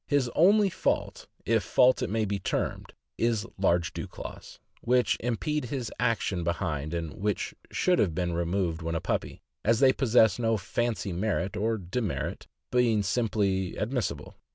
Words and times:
His 0.07 0.31
only 0.33 0.71
fault, 0.71 1.27
if 1.45 1.61
fault 1.61 2.01
it 2.01 2.09
may 2.09 2.25
be 2.25 2.39
termed, 2.39 2.93
is 3.19 3.45
large 3.59 3.93
dew 3.93 4.07
claws, 4.07 4.59
which 4.81 5.15
impede 5.19 5.65
his 5.65 5.91
action 5.99 6.43
behind, 6.43 6.95
and 6.95 7.13
which 7.19 7.53
should 7.71 7.99
have 7.99 8.15
been 8.15 8.33
removed 8.33 8.81
when 8.81 8.95
a 8.95 8.99
puppy, 8.99 9.43
as 9.63 9.79
they 9.79 9.93
possess 9.93 10.39
no" 10.39 10.57
fancy" 10.73 11.13
merit 11.13 11.55
or 11.55 11.77
demerit, 11.77 12.47
being 12.71 13.03
simply 13.03 13.75
"admissible." 13.77 14.33